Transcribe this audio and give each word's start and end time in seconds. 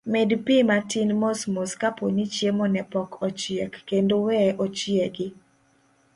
Med 0.13 0.29
pii 0.45 0.63
matin 0.69 1.09
mos 1.21 1.41
mos 1.53 1.71
kaponi 1.81 2.23
chiemo 2.33 2.65
ne 2.73 2.81
pok 2.91 3.09
ochiek, 3.27 3.73
kendo 3.89 4.15
weye 4.25 4.49
ochiegi. 4.63 5.27